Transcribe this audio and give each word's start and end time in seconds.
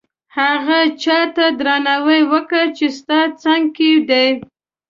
هغه 0.37 0.79
چاته 1.03 1.45
درناوی 1.59 2.21
وکړه 2.31 2.63
چې 2.77 2.85
ستا 2.97 3.19
څنګ 3.43 3.63
کې 3.77 3.91
دي. 4.09 4.27